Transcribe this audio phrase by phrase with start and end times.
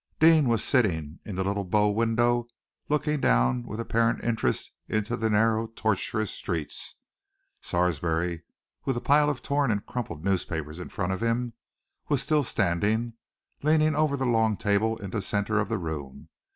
[0.19, 2.47] Deane was sitting in the little bow window,
[2.89, 6.73] looking down with apparent interest into the narrow, tortuous street.
[7.61, 8.41] Sarsby,
[8.83, 11.53] with a pile of torn and crumpled newspapers in front of him,
[12.09, 13.13] was still standing,
[13.61, 16.29] leaning over the long table in the centre of the room.